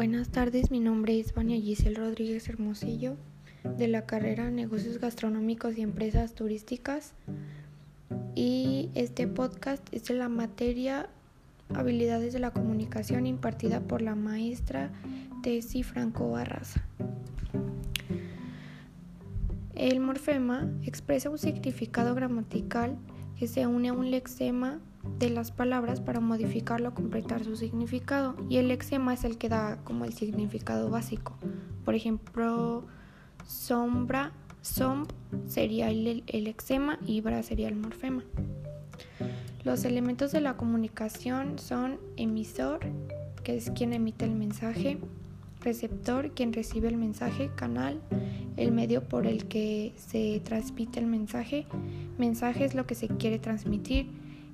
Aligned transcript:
Buenas 0.00 0.30
tardes, 0.30 0.70
mi 0.70 0.80
nombre 0.80 1.20
es 1.20 1.34
Vania 1.34 1.60
Giselle 1.60 1.94
Rodríguez 1.94 2.48
Hermosillo 2.48 3.18
de 3.76 3.86
la 3.86 4.06
carrera 4.06 4.50
Negocios 4.50 4.98
Gastronómicos 4.98 5.76
y 5.76 5.82
Empresas 5.82 6.34
Turísticas 6.34 7.12
y 8.34 8.88
este 8.94 9.28
podcast 9.28 9.86
es 9.92 10.04
de 10.04 10.14
la 10.14 10.30
materia 10.30 11.10
Habilidades 11.74 12.32
de 12.32 12.38
la 12.38 12.50
Comunicación 12.50 13.26
impartida 13.26 13.80
por 13.80 14.00
la 14.00 14.14
maestra 14.14 14.90
Tessy 15.42 15.82
Franco 15.82 16.30
Barraza. 16.30 16.82
El 19.74 20.00
morfema 20.00 20.66
expresa 20.82 21.28
un 21.28 21.36
significado 21.36 22.14
gramatical 22.14 22.96
que 23.38 23.46
se 23.46 23.66
une 23.66 23.90
a 23.90 23.92
un 23.92 24.10
lexema 24.10 24.80
de 25.18 25.30
las 25.30 25.50
palabras 25.50 26.00
para 26.00 26.20
modificarlo 26.20 26.90
o 26.90 26.94
completar 26.94 27.44
su 27.44 27.56
significado. 27.56 28.36
Y 28.48 28.56
el 28.56 28.68
lexema 28.68 29.14
es 29.14 29.24
el 29.24 29.38
que 29.38 29.48
da 29.48 29.78
como 29.84 30.04
el 30.04 30.12
significado 30.12 30.90
básico. 30.90 31.34
Por 31.84 31.94
ejemplo, 31.94 32.86
sombra, 33.46 34.32
somb 34.62 35.08
sería 35.46 35.90
el, 35.90 36.24
el 36.26 36.54
y 37.06 37.20
bra 37.20 37.42
sería 37.42 37.68
el 37.68 37.76
morfema. 37.76 38.24
Los 39.64 39.84
elementos 39.84 40.32
de 40.32 40.40
la 40.40 40.56
comunicación 40.56 41.58
son 41.58 41.98
emisor, 42.16 42.80
que 43.42 43.56
es 43.56 43.70
quien 43.70 43.92
emite 43.92 44.24
el 44.24 44.34
mensaje, 44.34 44.98
receptor, 45.60 46.32
quien 46.32 46.52
recibe 46.52 46.88
el 46.88 46.96
mensaje, 46.96 47.50
canal, 47.54 48.00
el 48.56 48.72
medio 48.72 49.06
por 49.06 49.26
el 49.26 49.46
que 49.46 49.92
se 49.96 50.40
transmite 50.44 50.98
el 50.98 51.06
mensaje, 51.06 51.66
mensaje 52.18 52.64
es 52.64 52.74
lo 52.74 52.86
que 52.86 52.94
se 52.94 53.08
quiere 53.08 53.38
transmitir 53.38 54.06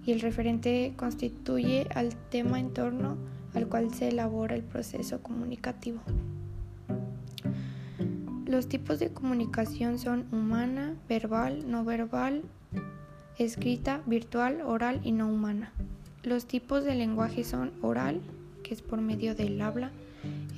y 0.06 0.12
el 0.12 0.20
referente 0.20 0.95
constituye 0.96 1.88
al 1.95 2.15
tema 2.30 2.60
en 2.60 2.73
torno 2.73 3.16
al 3.54 3.66
cual 3.66 3.93
se 3.93 4.09
elabora 4.09 4.54
el 4.54 4.63
proceso 4.63 5.21
comunicativo. 5.21 6.01
Los 8.46 8.68
tipos 8.68 9.01
de 9.01 9.10
comunicación 9.10 9.98
son 9.98 10.26
humana, 10.30 10.95
verbal, 11.09 11.68
no 11.68 11.85
verbal, 11.85 12.43
escrita, 13.38 14.02
virtual, 14.07 14.60
oral 14.60 15.01
y 15.02 15.10
no 15.10 15.29
humana. 15.29 15.73
Los 16.23 16.46
tipos 16.46 16.85
de 16.85 16.95
lenguaje 16.95 17.43
son 17.43 17.73
oral, 17.82 18.20
que 18.63 18.74
es 18.74 18.82
por 18.82 19.01
medio 19.01 19.35
del 19.35 19.60
habla, 19.60 19.91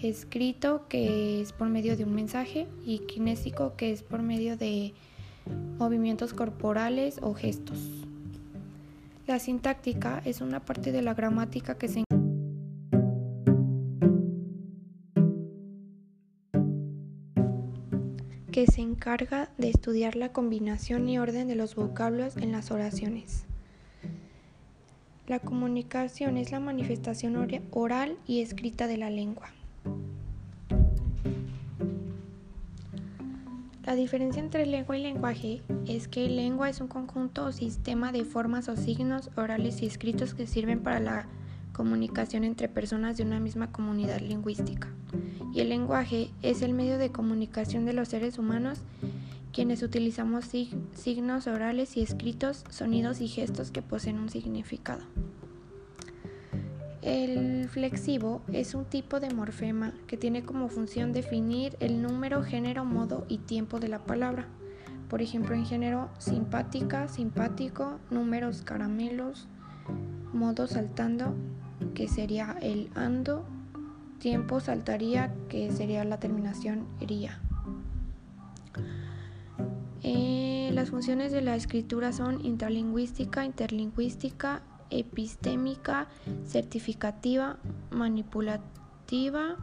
escrito, 0.02 0.86
que 0.88 1.40
es 1.40 1.52
por 1.52 1.68
medio 1.68 1.96
de 1.96 2.04
un 2.04 2.14
mensaje, 2.14 2.66
y 2.84 2.98
kinésico, 3.00 3.74
que 3.76 3.92
es 3.92 4.02
por 4.02 4.20
medio 4.20 4.58
de 4.58 4.92
movimientos 5.78 6.34
corporales 6.34 7.18
o 7.22 7.32
gestos. 7.32 8.07
La 9.28 9.38
sintáctica 9.38 10.22
es 10.24 10.40
una 10.40 10.64
parte 10.64 10.90
de 10.90 11.02
la 11.02 11.12
gramática 11.12 11.76
que 11.76 11.86
se 11.88 12.02
que 18.50 18.66
se 18.66 18.80
encarga 18.80 19.50
de 19.58 19.68
estudiar 19.68 20.16
la 20.16 20.32
combinación 20.32 21.10
y 21.10 21.18
orden 21.18 21.46
de 21.46 21.56
los 21.56 21.74
vocablos 21.74 22.38
en 22.38 22.52
las 22.52 22.70
oraciones. 22.70 23.44
La 25.26 25.40
comunicación 25.40 26.38
es 26.38 26.50
la 26.50 26.58
manifestación 26.58 27.36
oral 27.70 28.16
y 28.26 28.40
escrita 28.40 28.86
de 28.86 28.96
la 28.96 29.10
lengua. 29.10 29.50
La 33.88 33.94
diferencia 33.94 34.42
entre 34.42 34.66
lengua 34.66 34.98
y 34.98 35.02
lenguaje 35.02 35.62
es 35.86 36.08
que 36.08 36.28
lengua 36.28 36.68
es 36.68 36.82
un 36.82 36.88
conjunto 36.88 37.46
o 37.46 37.52
sistema 37.52 38.12
de 38.12 38.26
formas 38.26 38.68
o 38.68 38.76
signos 38.76 39.30
orales 39.34 39.80
y 39.80 39.86
escritos 39.86 40.34
que 40.34 40.46
sirven 40.46 40.82
para 40.82 41.00
la 41.00 41.26
comunicación 41.72 42.44
entre 42.44 42.68
personas 42.68 43.16
de 43.16 43.22
una 43.22 43.40
misma 43.40 43.72
comunidad 43.72 44.20
lingüística. 44.20 44.88
Y 45.54 45.60
el 45.60 45.70
lenguaje 45.70 46.28
es 46.42 46.60
el 46.60 46.74
medio 46.74 46.98
de 46.98 47.12
comunicación 47.12 47.86
de 47.86 47.94
los 47.94 48.08
seres 48.08 48.38
humanos 48.38 48.80
quienes 49.54 49.82
utilizamos 49.82 50.44
signos 50.92 51.46
orales 51.46 51.96
y 51.96 52.02
escritos, 52.02 52.64
sonidos 52.68 53.22
y 53.22 53.28
gestos 53.28 53.70
que 53.70 53.80
poseen 53.80 54.18
un 54.18 54.28
significado. 54.28 55.06
El 57.02 57.68
flexivo 57.68 58.42
es 58.52 58.74
un 58.74 58.84
tipo 58.84 59.20
de 59.20 59.32
morfema 59.32 59.92
que 60.08 60.16
tiene 60.16 60.42
como 60.42 60.68
función 60.68 61.12
definir 61.12 61.76
el 61.78 62.02
número, 62.02 62.42
género, 62.42 62.84
modo 62.84 63.24
y 63.28 63.38
tiempo 63.38 63.78
de 63.78 63.88
la 63.88 64.00
palabra. 64.00 64.46
Por 65.08 65.22
ejemplo, 65.22 65.54
en 65.54 65.64
género 65.64 66.10
simpática, 66.18 67.06
simpático, 67.06 68.00
números 68.10 68.62
caramelos, 68.62 69.46
modo 70.32 70.66
saltando, 70.66 71.34
que 71.94 72.08
sería 72.08 72.56
el 72.60 72.90
ando, 72.96 73.46
tiempo 74.18 74.58
saltaría, 74.58 75.32
que 75.48 75.70
sería 75.70 76.04
la 76.04 76.18
terminación 76.18 76.86
iría. 77.00 77.40
Eh, 80.02 80.70
las 80.72 80.90
funciones 80.90 81.30
de 81.32 81.42
la 81.42 81.54
escritura 81.54 82.12
son 82.12 82.44
intralingüística, 82.44 83.44
interlingüística, 83.44 84.62
epistémica, 84.90 86.08
certificativa, 86.46 87.58
manipulativa, 87.90 89.56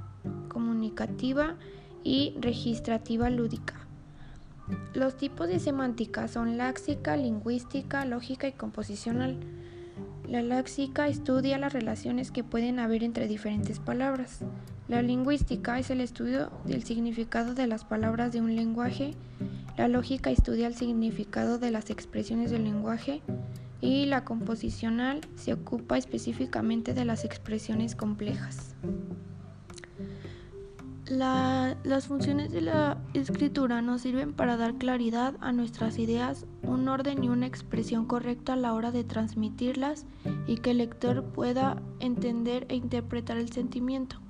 comunicativa 0.48 1.56
y 2.04 2.36
registrativa 2.40 3.30
lúdica. 3.30 3.86
Los 4.94 5.16
tipos 5.18 5.48
de 5.48 5.60
semántica 5.60 6.28
son 6.28 6.58
láxica, 6.58 7.16
lingüística, 7.18 8.06
lógica 8.06 8.48
y 8.48 8.54
composicional. 8.54 9.38
La 10.28 10.42
láxica 10.42 11.08
estudia 11.08 11.60
las 11.60 11.74
relaciones 11.74 12.32
que 12.32 12.44
pueden 12.44 12.80
haber 12.80 13.04
entre 13.04 13.28
diferentes 13.28 13.80
palabras. 13.80 14.40
La 14.88 15.04
lingüística 15.04 15.78
es 15.78 15.92
el 15.92 16.02
estudio 16.02 16.52
del 16.66 16.84
significado 16.84 17.54
de 17.54 17.68
las 17.68 17.86
palabras 17.86 18.32
de 18.32 18.42
un 18.42 18.56
lenguaje. 18.56 19.14
La 19.78 19.88
lógica 19.88 20.32
estudia 20.32 20.68
el 20.68 20.76
significado 20.76 21.60
de 21.60 21.70
las 21.70 21.92
expresiones 21.92 22.50
del 22.50 22.64
lenguaje 22.64 23.22
y 23.86 24.06
la 24.06 24.26
composicional 24.26 25.22
se 25.36 25.54
ocupa 25.54 25.98
específicamente 25.98 26.94
de 26.94 27.06
las 27.06 27.24
expresiones 27.24 27.96
complejas. 27.96 28.76
las 31.08 32.08
funciones 32.08 32.52
de 32.52 32.62
la 32.62 32.98
escritura 33.14 33.84
nos 33.84 34.02
sirven 34.02 34.34
para 34.34 34.58
dar 34.58 34.74
claridad 34.76 35.36
a 35.40 35.52
nuestras 35.52 36.00
ideas, 36.00 36.48
un 36.64 36.88
orden 36.88 37.24
y 37.24 37.30
una 37.30 37.46
expresión 37.46 38.08
correcta 38.08 38.54
a 38.54 38.56
la 38.56 38.74
hora 38.74 38.90
de 38.92 39.04
transmitirlas 39.04 40.08
y 40.48 40.58
que 40.58 40.72
el 40.72 40.80
lector 40.80 41.24
pueda 41.24 41.80
entender 42.00 42.66
e 42.70 42.76
interpretar 42.76 43.38
el 43.38 43.52
sentimiento. 43.52 44.25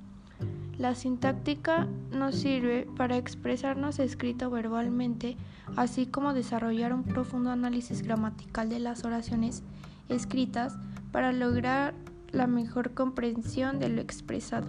La 0.78 0.94
sintáctica 0.94 1.88
nos 2.12 2.34
sirve 2.34 2.86
para 2.96 3.16
expresarnos 3.16 3.98
escrito 3.98 4.50
verbalmente, 4.50 5.36
así 5.74 6.06
como 6.06 6.34
desarrollar 6.34 6.92
un 6.92 7.04
profundo 7.04 7.50
análisis 7.50 8.02
gramatical 8.02 8.68
de 8.68 8.78
las 8.78 9.04
oraciones 9.04 9.62
escritas 10.10 10.76
para 11.12 11.32
lograr 11.32 11.94
la 12.30 12.46
mejor 12.46 12.92
comprensión 12.92 13.78
de 13.78 13.88
lo 13.88 14.02
expresado. 14.02 14.66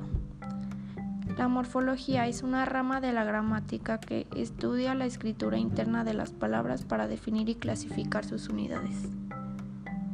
La 1.38 1.50
morfología 1.50 2.26
es 2.28 2.42
una 2.42 2.66
rama 2.66 3.02
de 3.02 3.12
la 3.12 3.26
gramática 3.26 4.00
que 4.00 4.28
estudia 4.36 4.96
la 4.96 5.06
escritura 5.06 5.58
interna 5.58 6.06
de 6.06 6.14
las 6.14 6.32
palabras 6.32 6.84
para 6.84 7.08
definir 7.08 7.50
y 7.50 7.56
clasificar 7.56 8.26
sus 8.26 8.48
unidades. 8.48 9.10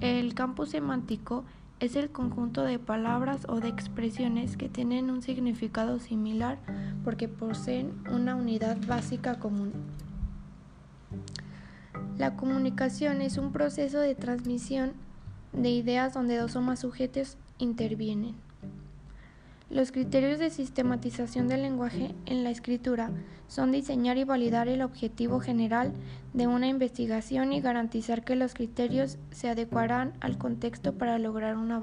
El 0.01 0.33
campo 0.33 0.65
semántico 0.65 1.45
es 1.45 1.62
el 1.83 2.09
conjunto 2.11 2.63
de 2.63 2.79
palabras 2.79 3.45
o 3.49 3.59
de 3.59 3.67
expresiones 3.67 4.55
que 4.55 4.69
tienen 4.69 5.09
un 5.09 5.21
significado 5.21 5.99
similar 5.99 6.57
porque 7.03 7.27
poseen 7.27 7.91
una 8.09 8.35
unidad 8.35 8.77
básica 8.87 9.37
común. 9.37 9.73
La 12.17 12.37
comunicación 12.37 13.21
es 13.21 13.37
un 13.37 13.51
proceso 13.51 13.99
de 13.99 14.15
transmisión 14.15 14.93
de 15.51 15.71
ideas 15.71 16.13
donde 16.13 16.37
dos 16.37 16.55
o 16.55 16.61
más 16.61 16.79
sujetos 16.79 17.37
intervienen. 17.57 18.35
Los 19.69 19.91
criterios 19.91 20.39
de 20.39 20.49
sistematización 20.49 21.47
del 21.47 21.63
lenguaje 21.63 22.13
en 22.25 22.43
la 22.43 22.51
escritura 22.51 23.11
son 23.47 23.71
diseñar 23.71 24.17
y 24.17 24.23
validar 24.23 24.67
el 24.67 24.81
objetivo 24.81 25.39
general 25.39 25.93
de 26.33 26.47
una 26.47 26.67
investigación 26.67 27.53
y 27.53 27.61
garantizar 27.61 28.23
que 28.23 28.35
los 28.35 28.53
criterios 28.53 29.17
se 29.31 29.49
adecuarán 29.49 30.13
al 30.19 30.37
contexto 30.37 30.93
para 30.93 31.17
lograr 31.17 31.57
una 31.57 31.81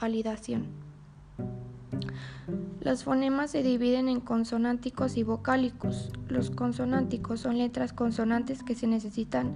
validación. 0.00 0.66
Los 2.80 3.02
fonemas 3.02 3.50
se 3.50 3.62
dividen 3.62 4.08
en 4.10 4.20
consonánticos 4.20 5.16
y 5.16 5.22
vocálicos. 5.22 6.10
Los 6.28 6.50
consonánticos 6.50 7.40
son 7.40 7.56
letras 7.56 7.94
consonantes 7.94 8.62
que 8.62 8.74
se 8.74 8.86
necesitan 8.86 9.54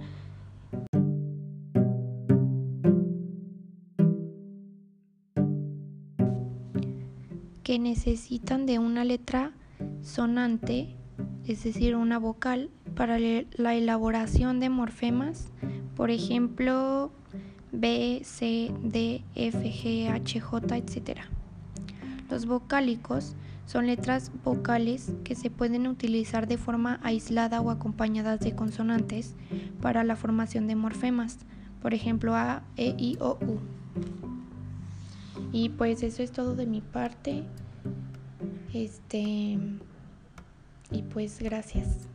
que 7.69 7.77
necesitan 7.77 8.65
de 8.65 8.79
una 8.79 9.03
letra 9.03 9.51
sonante, 10.01 10.95
es 11.45 11.63
decir, 11.63 11.95
una 11.95 12.17
vocal, 12.17 12.71
para 12.95 13.19
la 13.19 13.75
elaboración 13.75 14.59
de 14.59 14.69
morfemas, 14.69 15.51
por 15.95 16.09
ejemplo, 16.09 17.11
B, 17.71 18.21
C, 18.23 18.73
D, 18.81 19.23
F, 19.35 19.71
G, 19.71 20.09
H, 20.09 20.39
J, 20.39 20.77
etc. 20.77 21.19
Los 22.27 22.47
vocálicos 22.47 23.35
son 23.67 23.85
letras 23.85 24.31
vocales 24.43 25.11
que 25.23 25.35
se 25.35 25.51
pueden 25.51 25.85
utilizar 25.85 26.47
de 26.47 26.57
forma 26.57 26.99
aislada 27.03 27.61
o 27.61 27.69
acompañadas 27.69 28.39
de 28.39 28.55
consonantes 28.55 29.35
para 29.79 30.03
la 30.03 30.15
formación 30.15 30.65
de 30.65 30.75
morfemas, 30.75 31.37
por 31.83 31.93
ejemplo 31.93 32.33
A, 32.33 32.63
E, 32.77 32.95
I, 32.97 33.19
O, 33.19 33.37
U. 33.45 34.28
Y 35.51 35.69
pues 35.69 36.03
eso 36.03 36.21
es 36.21 36.31
todo 36.31 36.55
de 36.55 36.65
mi 36.65 36.81
parte. 36.81 37.43
Este. 38.73 39.57
Y 40.91 41.01
pues 41.13 41.39
gracias. 41.39 42.08